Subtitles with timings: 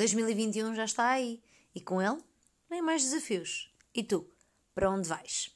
[0.00, 1.42] 2021 já está aí
[1.74, 2.16] e com ele
[2.70, 3.70] vem mais desafios.
[3.94, 4.26] E tu,
[4.74, 5.54] para onde vais?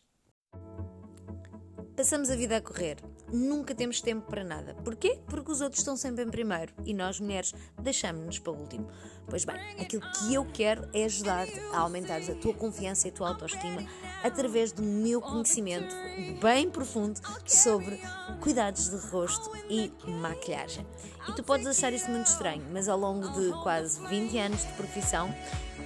[1.97, 2.99] Passamos a vida a correr.
[3.35, 4.75] Nunca temos tempo para nada.
[4.85, 5.19] Porquê?
[5.27, 7.53] Porque os outros estão sempre em primeiro e nós, mulheres,
[7.83, 8.89] deixamos-nos para o último.
[9.29, 13.13] Pois bem, aquilo que eu quero é ajudar-te a aumentar a tua confiança e a
[13.13, 13.85] tua autoestima
[14.23, 15.93] através do meu conhecimento
[16.41, 18.01] bem profundo sobre
[18.41, 20.87] cuidados de rosto e maquilhagem.
[21.29, 24.73] E tu podes achar isto muito estranho, mas ao longo de quase 20 anos de
[24.75, 25.35] profissão,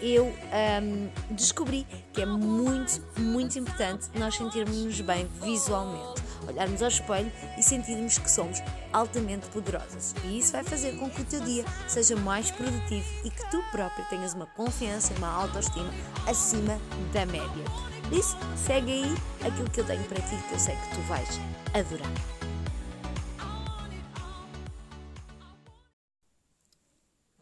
[0.02, 7.30] eu um, descobri que é muito, muito importante nós sentirmos-nos bem visualmente, olharmos ao espelho
[7.56, 8.58] e sentirmos que somos
[8.92, 10.14] altamente poderosas.
[10.24, 13.62] E isso vai fazer com que o teu dia seja mais produtivo e que tu
[13.70, 15.90] próprio tenhas uma confiança e uma autoestima
[16.26, 16.78] acima
[17.12, 17.64] da média.
[18.08, 19.14] Por isso, segue aí
[19.46, 21.28] aquilo que eu tenho para ti que eu sei que tu vais
[21.74, 22.38] adorar.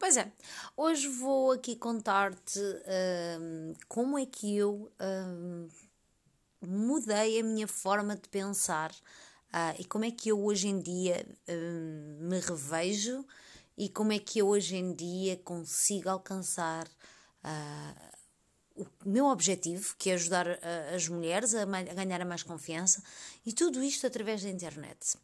[0.07, 0.31] Pois é,
[0.77, 2.61] hoje vou aqui contar-te
[3.41, 5.69] hum, como é que eu hum,
[6.61, 11.27] mudei a minha forma de pensar uh, e como é que eu hoje em dia
[11.49, 13.25] hum, me revejo
[13.77, 18.17] e como é que eu hoje em dia consigo alcançar uh,
[18.77, 20.47] o meu objetivo, que é ajudar
[20.95, 23.03] as mulheres a, ganhar mais confiança,
[23.45, 25.17] e tudo isto através da internet.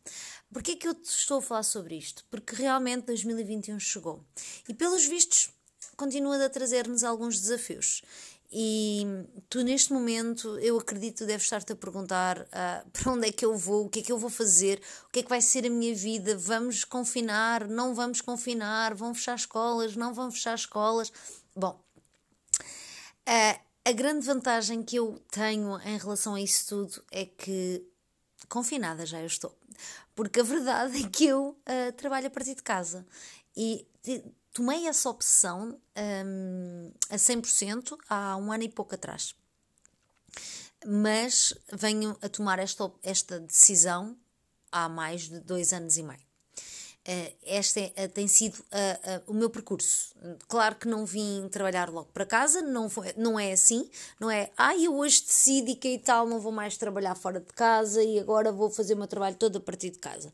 [0.50, 2.24] Porquê é que eu estou a falar sobre isto?
[2.30, 4.24] Porque realmente 2021 chegou
[4.66, 5.50] e, pelos vistos,
[5.96, 8.02] continua a trazer-nos alguns desafios.
[8.54, 9.06] E
[9.48, 13.56] tu, neste momento, eu acredito, deves estar-te a perguntar uh, para onde é que eu
[13.56, 15.70] vou, o que é que eu vou fazer, o que é que vai ser a
[15.70, 21.10] minha vida, vamos confinar, não vamos confinar, vão fechar escolas, não vão fechar escolas.
[21.56, 21.80] Bom,
[23.24, 27.82] a, a grande vantagem que eu tenho em relação a isso tudo é que
[28.50, 29.56] confinada já eu estou.
[30.14, 33.06] Porque a verdade é que eu uh, trabalho a partir de casa.
[33.56, 33.86] E
[34.52, 39.34] tomei essa opção um, a 100% há um ano e pouco atrás.
[40.84, 44.16] Mas venho a tomar esta, esta decisão
[44.70, 46.32] há mais de dois anos e meio.
[47.02, 50.14] Uh, este é, uh, tem sido uh, o meu percurso.
[50.46, 54.50] Claro que não vim trabalhar logo para casa, não, foi, não é assim, não é,
[54.56, 58.20] ah, eu hoje decidi que e tal, não vou mais trabalhar fora de casa e
[58.20, 60.32] agora vou fazer o meu trabalho todo a partir de casa.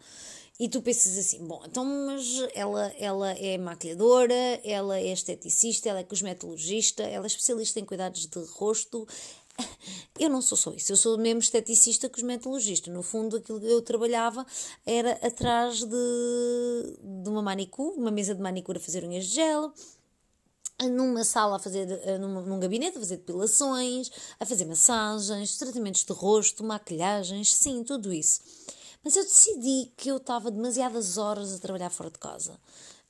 [0.59, 6.01] E tu pensas assim, bom, então, mas ela, ela é maquilhadora, ela é esteticista, ela
[6.01, 9.07] é cosmetologista, ela é especialista em cuidados de rosto,
[10.19, 12.91] eu não sou só isso, eu sou mesmo esteticista cosmetologista.
[12.91, 14.45] No fundo, aquilo que eu trabalhava
[14.85, 19.73] era atrás de, de uma manicure, uma mesa de manicure a fazer unhas de gel,
[20.91, 21.87] numa sala a fazer,
[22.19, 28.13] num, num gabinete a fazer depilações, a fazer massagens, tratamentos de rosto, maquilhagens, sim, tudo
[28.13, 28.41] isso.
[29.05, 32.59] Mas eu decidi que eu estava demasiadas horas a trabalhar fora de casa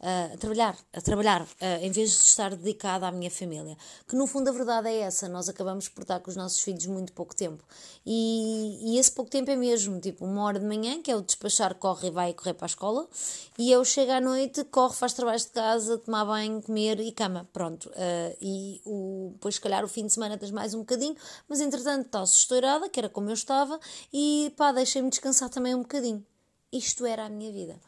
[0.01, 1.47] a trabalhar, a trabalhar,
[1.81, 3.77] em vez de estar dedicada à minha família.
[4.07, 6.87] Que no fundo a verdade é essa, nós acabamos por estar com os nossos filhos
[6.87, 7.65] muito pouco tempo.
[8.07, 11.21] E, e esse pouco tempo é mesmo, tipo, uma hora de manhã, que é o
[11.21, 13.09] despachar, corre e vai correr para a escola,
[13.59, 17.49] e eu chego à noite, corre, faz trabalhos de casa, tomar banho, comer e cama,
[17.53, 17.89] pronto.
[17.91, 21.17] Uh, e o, depois, se calhar, o fim de semana tens mais um bocadinho,
[21.49, 23.79] mas entretanto está-se estourada, que era como eu estava,
[24.13, 26.25] e pá, deixei-me descansar também um bocadinho.
[26.73, 27.81] Isto era a minha vida.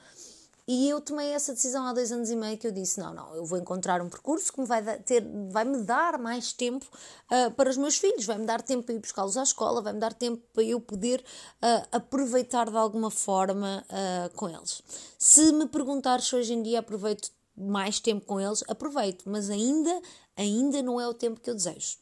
[0.73, 3.35] E eu tomei essa decisão há dois anos e meio que eu disse: não, não,
[3.35, 6.87] eu vou encontrar um percurso que me vai, ter, vai me dar mais tempo
[7.29, 9.93] uh, para os meus filhos, vai me dar tempo para ir buscá-los à escola, vai
[9.93, 11.25] me dar tempo para eu poder
[11.61, 14.81] uh, aproveitar de alguma forma uh, com eles.
[15.19, 20.01] Se me perguntares se hoje em dia aproveito mais tempo com eles, aproveito, mas ainda,
[20.37, 21.99] ainda não é o tempo que eu desejo.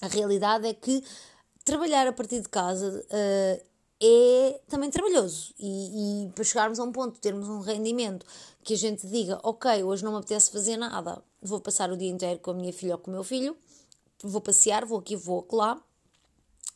[0.00, 1.00] A realidade é que
[1.64, 3.06] trabalhar a partir de casa
[4.04, 5.54] é também trabalhoso.
[5.58, 8.26] E, e, para chegarmos a um ponto, termos um rendimento
[8.62, 12.10] que a gente diga, ok, hoje não me apetece fazer nada, vou passar o dia
[12.10, 13.56] inteiro com a minha filha ou com o meu filho,
[14.22, 15.82] vou passear, vou aqui, vou lá.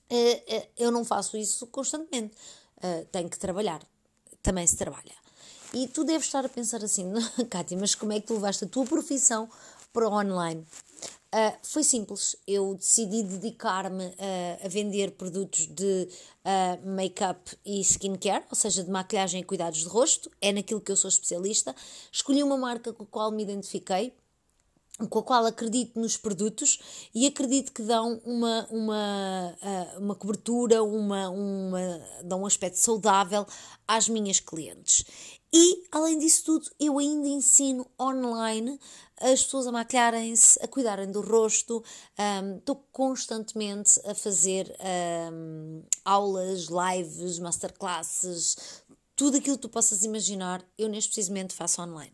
[0.08, 2.34] Eh, eh, eu não faço isso constantemente.
[2.82, 3.82] Eh, tenho que trabalhar.
[4.42, 5.14] Também se trabalha.
[5.74, 7.12] E tu deves estar a pensar assim,
[7.50, 9.48] Kátia, mas como é que tu levaste a tua profissão
[9.92, 10.66] para o online?
[11.34, 16.08] Uh, foi simples, eu decidi dedicar-me uh, a vender produtos de
[16.42, 20.90] uh, make-up e skincare, ou seja, de maquilhagem e cuidados de rosto, é naquilo que
[20.90, 21.76] eu sou especialista.
[22.10, 24.14] Escolhi uma marca com a qual me identifiquei,
[25.10, 26.80] com a qual acredito nos produtos
[27.14, 29.56] e acredito que dão uma, uma,
[29.96, 33.46] uma cobertura, uma, uma, dão um aspecto saudável
[33.86, 35.04] às minhas clientes.
[35.52, 38.78] E, além disso tudo, eu ainda ensino online
[39.20, 41.82] as pessoas a maquilharem-se, a cuidarem do rosto.
[42.58, 44.76] Estou um, constantemente a fazer
[45.32, 48.84] um, aulas, lives, masterclasses,
[49.16, 52.12] tudo aquilo que tu possas imaginar, eu neste precisamente faço online.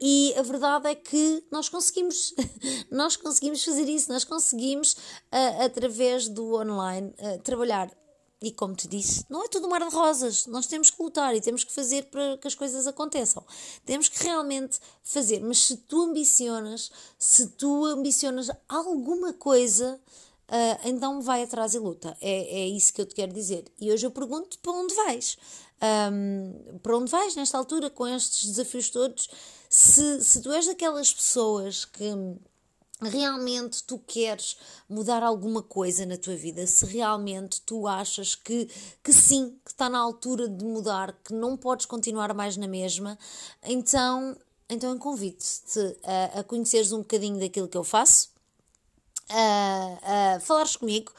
[0.00, 2.34] E a verdade é que nós conseguimos,
[2.90, 7.90] nós conseguimos fazer isso, nós conseguimos, uh, através do online, uh, trabalhar.
[8.46, 10.46] E como te disse, não é tudo mar de rosas.
[10.46, 13.44] Nós temos que lutar e temos que fazer para que as coisas aconteçam.
[13.84, 15.40] Temos que realmente fazer.
[15.40, 20.00] Mas se tu ambicionas, se tu ambicionas alguma coisa,
[20.48, 22.16] uh, então vai atrás e luta.
[22.20, 23.64] É, é isso que eu te quero dizer.
[23.80, 25.36] E hoje eu pergunto para onde vais?
[25.82, 29.28] Um, para onde vais nesta altura com estes desafios todos?
[29.68, 32.14] Se, se tu és daquelas pessoas que
[33.02, 34.56] realmente tu queres
[34.88, 38.68] mudar alguma coisa na tua vida, se realmente tu achas que,
[39.02, 43.18] que sim, que está na altura de mudar, que não podes continuar mais na mesma,
[43.62, 44.36] então,
[44.68, 48.30] então eu convido-te a, a conheceres um bocadinho daquilo que eu faço,
[49.28, 51.12] a, a falares comigo,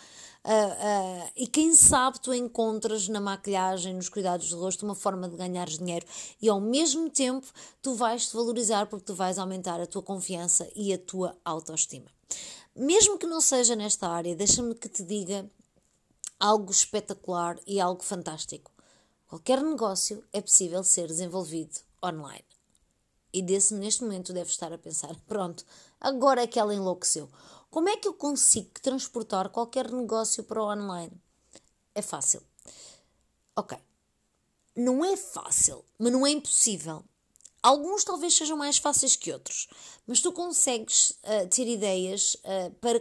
[0.48, 5.28] Uh, uh, e quem sabe tu encontras na maquilhagem, nos cuidados do rosto, uma forma
[5.28, 6.06] de ganhar dinheiro
[6.42, 7.46] e ao mesmo tempo
[7.82, 12.06] tu vais te valorizar porque tu vais aumentar a tua confiança e a tua autoestima.
[12.74, 15.52] Mesmo que não seja nesta área, deixa-me que te diga
[16.40, 18.72] algo espetacular e algo fantástico.
[19.28, 22.46] Qualquer negócio é possível ser desenvolvido online.
[23.34, 25.66] E desse neste momento deve estar a pensar: pronto,
[26.00, 27.30] agora é que ela enlouqueceu.
[27.70, 31.22] Como é que eu consigo transportar qualquer negócio para o online?
[31.94, 32.42] É fácil.
[33.56, 33.78] Ok.
[34.76, 37.04] Não é fácil, mas não é impossível.
[37.68, 39.68] Alguns talvez sejam mais fáceis que outros,
[40.08, 42.98] mas tu consegues uh, ter ideias uh, para,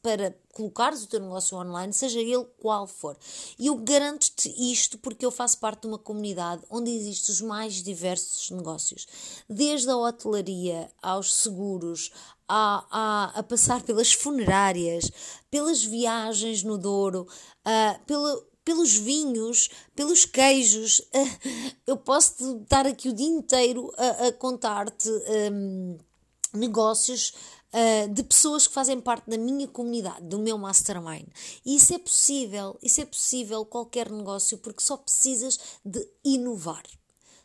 [0.00, 3.14] para colocares o teu negócio online, seja ele qual for.
[3.58, 7.82] E eu garanto-te isto porque eu faço parte de uma comunidade onde existem os mais
[7.82, 9.06] diversos negócios,
[9.46, 12.10] desde a hotelaria aos seguros,
[12.48, 15.10] a, a, a passar pelas funerárias,
[15.50, 17.28] pelas viagens no Douro,
[17.66, 21.00] uh, pelos vinhos, pelos queijos.
[21.86, 25.96] Eu posso estar aqui o dia inteiro a, a contar-te um,
[26.52, 27.32] negócios
[27.72, 31.28] uh, de pessoas que fazem parte da minha comunidade, do meu mastermind.
[31.64, 36.82] E isso é possível, isso é possível qualquer negócio, porque só precisas de inovar.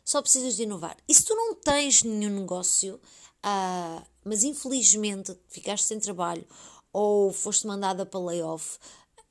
[0.04, 0.96] Só precisas de inovar.
[1.08, 6.44] E se tu não tens nenhum negócio, uh, mas infelizmente ficaste sem trabalho
[6.92, 8.78] ou foste mandada para layoff,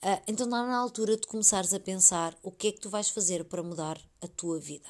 [0.04, 3.10] Uh, então está na altura de começares a pensar o que é que tu vais
[3.10, 4.90] fazer para mudar a tua vida.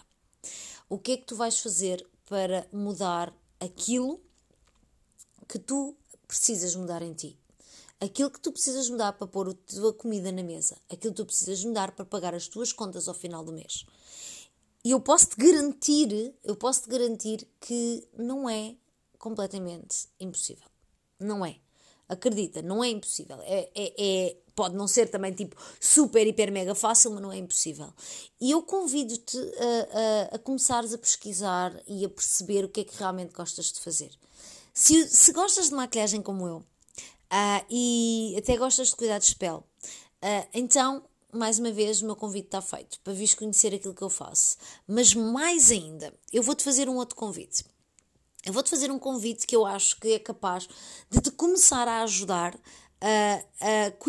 [0.88, 4.22] O que é que tu vais fazer para mudar aquilo
[5.48, 7.38] que tu precisas mudar em ti.
[8.00, 10.78] Aquilo que tu precisas mudar para pôr a tua comida na mesa.
[10.90, 13.86] Aquilo que tu precisas mudar para pagar as tuas contas ao final do mês.
[14.84, 18.76] E eu posso te garantir, eu posso te garantir que não é
[19.20, 20.68] completamente impossível.
[21.20, 21.60] Não é.
[22.10, 23.40] Acredita, não é impossível.
[23.42, 27.38] É, é, é, pode não ser também tipo super, hiper, mega fácil, mas não é
[27.38, 27.94] impossível.
[28.40, 32.84] E eu convido-te a, a, a começares a pesquisar e a perceber o que é
[32.84, 34.12] que realmente gostas de fazer.
[34.74, 39.58] Se, se gostas de maquilhagem como eu uh, e até gostas de cuidados de pele,
[39.58, 44.02] uh, então mais uma vez, o meu convite está feito para vires conhecer aquilo que
[44.02, 44.58] eu faço.
[44.88, 47.64] Mas mais ainda, eu vou-te fazer um outro convite.
[48.46, 50.68] Eu vou-te fazer um convite que eu acho que é capaz
[51.10, 52.58] de te começar a ajudar
[53.00, 53.42] a, a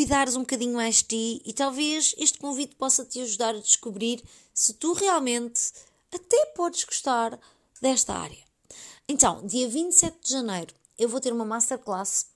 [0.02, 4.20] cuidares um bocadinho mais de ti e talvez este convite possa te ajudar a descobrir
[4.52, 5.72] se tu realmente
[6.12, 7.38] até podes gostar
[7.80, 8.44] desta área.
[9.08, 12.32] Então, dia 27 de janeiro, eu vou ter uma masterclass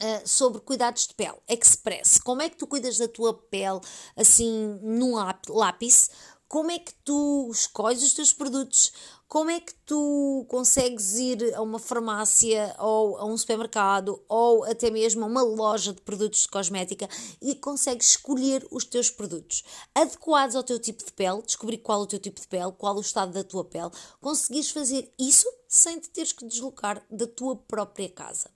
[0.00, 2.18] Uh, sobre cuidados de pele, express.
[2.18, 3.80] Como é que tu cuidas da tua pele
[4.14, 5.16] assim num
[5.48, 6.08] lápis?
[6.46, 8.92] Como é que tu escolhes os teus produtos?
[9.28, 14.90] Como é que tu consegues ir a uma farmácia ou a um supermercado ou até
[14.90, 17.06] mesmo a uma loja de produtos de cosmética
[17.42, 22.06] e consegues escolher os teus produtos adequados ao teu tipo de pele, descobrir qual o
[22.06, 26.08] teu tipo de pele, qual o estado da tua pele, conseguires fazer isso sem te
[26.08, 28.50] teres que deslocar da tua própria casa.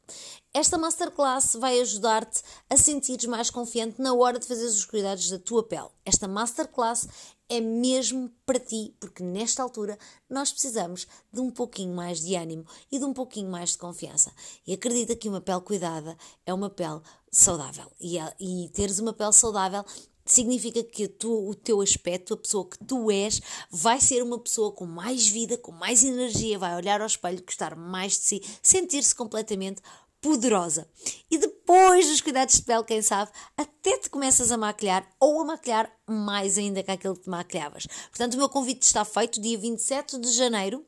[0.54, 5.38] Esta masterclass vai ajudar-te a sentir mais confiante na hora de fazer os cuidados da
[5.38, 5.88] tua pele.
[6.04, 7.06] Esta masterclass
[7.52, 12.64] é mesmo para ti, porque nesta altura nós precisamos de um pouquinho mais de ânimo
[12.90, 14.32] e de um pouquinho mais de confiança.
[14.66, 16.16] E acredita que uma pele cuidada
[16.46, 17.92] é uma pele saudável.
[18.00, 19.84] E, e teres uma pele saudável
[20.24, 24.72] significa que tu, o teu aspecto, a pessoa que tu és, vai ser uma pessoa
[24.72, 29.14] com mais vida, com mais energia, vai olhar ao espelho, gostar mais de si, sentir-se
[29.14, 29.82] completamente
[30.22, 30.88] poderosa.
[31.30, 31.61] E depois
[32.06, 36.58] dos cuidados de pele, quem sabe, até te começas a maquilhar ou a maquilhar mais
[36.58, 37.86] ainda que aquilo que te maquilhavas.
[38.10, 40.84] Portanto, o meu convite está feito dia 27 de janeiro.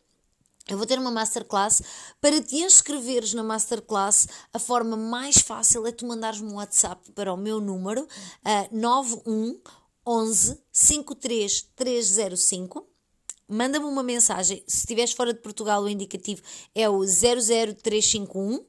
[0.68, 1.82] Eu vou ter uma masterclass.
[2.20, 7.32] Para te inscreveres na masterclass, a forma mais fácil é tu mandares-me um WhatsApp para
[7.32, 9.60] o meu número uh, 91
[10.06, 12.93] 11 53 305
[13.48, 14.62] manda-me uma mensagem.
[14.66, 16.42] Se estiveres fora de Portugal, o indicativo
[16.74, 18.56] é o 00351.
[18.56, 18.64] Uh,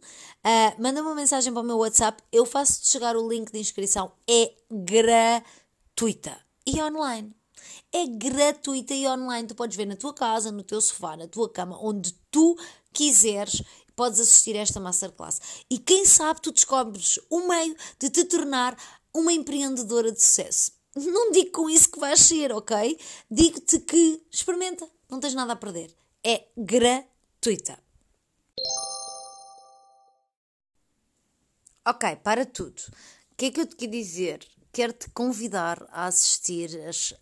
[0.78, 2.22] manda-me uma mensagem para o meu WhatsApp.
[2.32, 4.12] Eu faço-te chegar o link de inscrição.
[4.30, 7.36] É gratuita e online.
[7.92, 9.48] É gratuita e online.
[9.48, 12.58] Tu podes ver na tua casa, no teu sofá, na tua cama, onde tu
[12.94, 13.62] quiseres
[13.96, 15.40] podes assistir a esta masterclass.
[15.70, 18.78] E quem sabe tu descobres o meio de te tornar
[19.14, 20.72] uma empreendedora de sucesso.
[20.96, 22.98] Não digo com isso que vais ser, ok?
[23.30, 25.94] Digo-te que experimenta, não tens nada a perder.
[26.24, 27.78] É gratuita.
[31.86, 32.82] Ok, para tudo.
[33.32, 34.55] O que é que eu te quero dizer?
[34.76, 36.70] Quero-te convidar a assistir,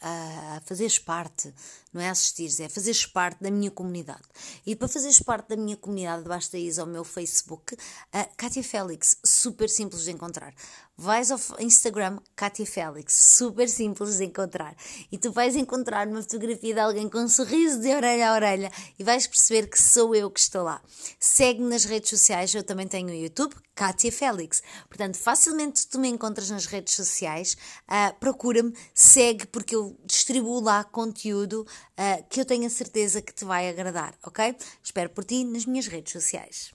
[0.02, 1.54] a, a fazeres parte
[1.94, 4.24] não é assistires, é fazeres parte da minha comunidade.
[4.66, 7.78] E para fazeres parte da minha comunidade, basta ir ao meu Facebook,
[8.12, 10.54] a Kátia Félix, super simples de encontrar.
[10.96, 14.76] Vais ao Instagram, Kátia Félix, super simples de encontrar.
[15.12, 18.72] E tu vais encontrar uma fotografia de alguém com um sorriso de orelha a orelha
[18.98, 20.82] e vais perceber que sou eu que estou lá.
[21.20, 24.62] Segue-me nas redes sociais, eu também tenho o YouTube, Kátia Félix.
[24.88, 30.84] Portanto, facilmente tu me encontras nas redes sociais, uh, procura-me, segue, porque eu distribuo lá
[30.84, 34.56] conteúdo uh, que eu tenho a certeza que te vai agradar, ok?
[34.82, 36.72] Espero por ti nas minhas redes sociais.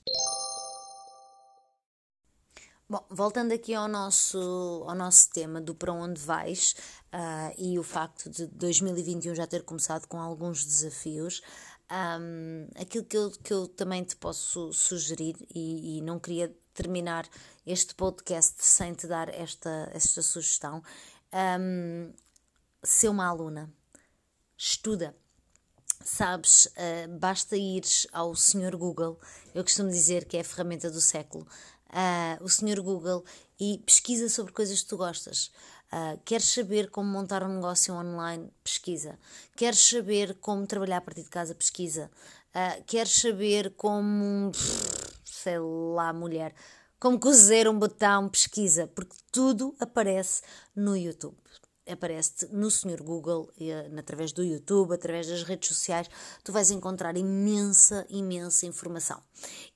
[2.90, 6.74] Bom, voltando aqui ao nosso, ao nosso tema do para onde vais
[7.12, 11.42] uh, e o facto de 2021 já ter começado com alguns desafios,
[11.90, 17.26] um, aquilo que eu, que eu também te posso sugerir, e, e, não queria terminar
[17.68, 20.82] este podcast sem te dar esta, esta sugestão,
[21.60, 22.10] um,
[22.82, 23.70] ser uma aluna
[24.56, 25.14] estuda.
[26.02, 28.74] Sabes, uh, basta ir ao Sr.
[28.74, 29.20] Google,
[29.54, 31.46] eu costumo dizer que é a ferramenta do século,
[31.90, 32.80] uh, o Sr.
[32.80, 33.22] Google,
[33.60, 35.50] e pesquisa sobre coisas que tu gostas.
[35.92, 38.50] Uh, queres saber como montar um negócio online?
[38.64, 39.18] Pesquisa.
[39.54, 41.54] Queres saber como trabalhar a partir de casa?
[41.54, 42.10] Pesquisa.
[42.54, 44.52] Uh, queres saber como,
[45.22, 46.54] sei lá, mulher,
[46.98, 48.28] como cozer um botão?
[48.28, 48.86] Pesquisa.
[48.88, 50.42] Porque tudo aparece
[50.74, 51.36] no YouTube
[51.90, 53.02] aparece no Sr.
[53.02, 56.08] Google, eh, através do YouTube, através das redes sociais,
[56.44, 59.20] tu vais encontrar imensa, imensa informação.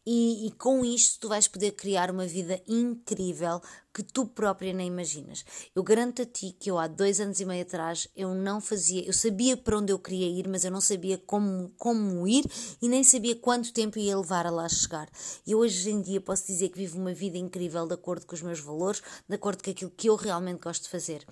[0.05, 3.61] E, e, com isto tu vais poder criar uma vida incrível
[3.93, 5.45] que tu própria nem imaginas.
[5.75, 9.05] Eu garanto a ti que eu há dois anos e meio atrás eu não fazia,
[9.05, 12.45] eu sabia para onde eu queria ir, mas eu não sabia como, como ir
[12.81, 15.09] e nem sabia quanto tempo ia levar a lá chegar.
[15.47, 18.43] E hoje em dia posso dizer que vivo uma vida incrível de acordo com os
[18.43, 21.25] meus valores, de acordo com aquilo que eu realmente gosto de fazer.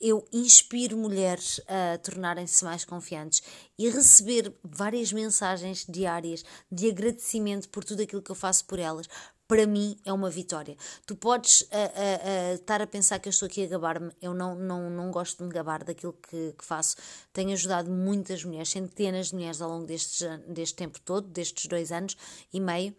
[0.00, 3.42] Eu inspiro mulheres a tornarem-se mais confiantes
[3.78, 9.08] e receber várias mensagens diárias de agradecimento por tudo aquilo que eu faço por elas,
[9.48, 10.76] para mim é uma vitória.
[11.06, 14.34] Tu podes uh, uh, uh, estar a pensar que eu estou aqui a gabar-me, eu
[14.34, 16.96] não, não, não gosto de me gabar daquilo que, que, faço.
[17.32, 21.90] Tenho ajudado muitas mulheres, centenas de mulheres ao longo deste, deste tempo todo, destes dois
[21.90, 22.14] anos
[22.52, 22.94] e meio.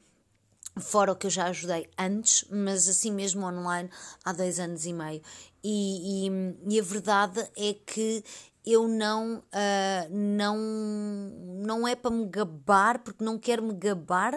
[0.80, 3.90] Fora o que eu já ajudei antes, mas assim mesmo online
[4.24, 5.22] há dois anos e meio.
[5.64, 8.24] E, e, e a verdade é que
[8.66, 14.34] eu não, uh, não, não é para me gabar, porque não quero me gabar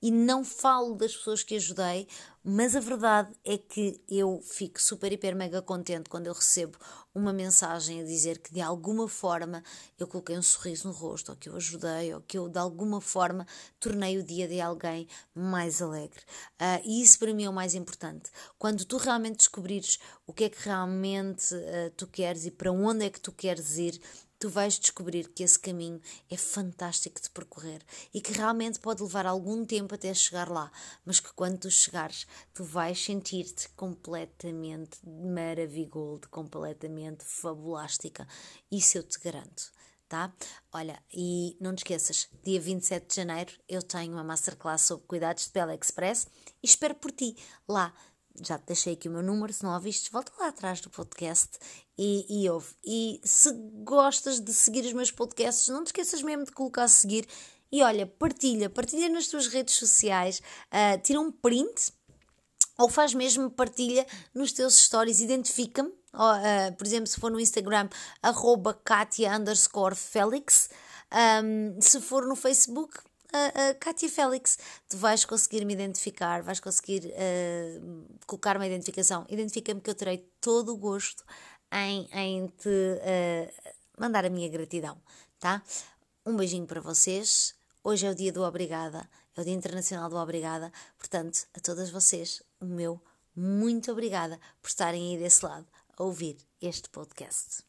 [0.00, 2.06] e não falo das pessoas que ajudei,
[2.48, 6.78] mas a verdade é que eu fico super, hiper, mega contente quando eu recebo
[7.12, 9.64] uma mensagem a dizer que de alguma forma
[9.98, 13.00] eu coloquei um sorriso no rosto, ou que eu ajudei, ou que eu de alguma
[13.00, 13.44] forma
[13.80, 16.20] tornei o dia de alguém mais alegre.
[16.60, 18.30] Uh, e isso para mim é o mais importante.
[18.58, 23.06] Quando tu realmente descobrires o que é que realmente uh, tu queres e para onde
[23.06, 24.00] é que tu queres ir,
[24.38, 26.00] tu vais descobrir que esse caminho
[26.30, 30.70] é fantástico de percorrer e que realmente pode levar algum tempo até chegar lá,
[31.04, 38.26] mas que quando tu chegares, tu vais sentir-te completamente maravigold, completamente fabulástica.
[38.70, 39.74] Isso eu te garanto.
[40.08, 40.32] Tá?
[40.72, 45.46] Olha, e não te esqueças, dia 27 de janeiro eu tenho uma masterclass sobre cuidados
[45.46, 46.28] de pele express
[46.62, 47.92] e espero por ti lá
[48.42, 51.58] já te deixei aqui o meu número, se não ouviste, volta lá atrás do podcast
[51.98, 52.74] e, e ouve.
[52.84, 56.88] E se gostas de seguir os meus podcasts, não te esqueças mesmo de colocar a
[56.88, 57.26] seguir.
[57.70, 61.92] E olha, partilha, partilha nas tuas redes sociais, uh, tira um print
[62.78, 65.88] ou faz mesmo partilha nos teus stories, identifica-me.
[65.88, 67.88] Uh, por exemplo, se for no Instagram,
[68.22, 70.70] arroba Katia underscore Felix.
[71.12, 72.98] Um, se for no Facebook,
[73.32, 74.58] a, a Kátia Félix.
[74.88, 79.26] Tu vais conseguir me identificar, vais conseguir uh, colocar uma identificação.
[79.28, 81.24] Identifica-me que eu terei todo o gosto
[81.72, 84.96] em, em te uh, mandar a minha gratidão,
[85.38, 85.62] tá?
[86.24, 87.54] Um beijinho para vocês.
[87.82, 90.72] Hoje é o dia do Obrigada, é o Dia Internacional do Obrigada.
[90.98, 93.00] Portanto, a todas vocês, o meu
[93.34, 97.65] muito obrigada por estarem aí desse lado a ouvir este podcast.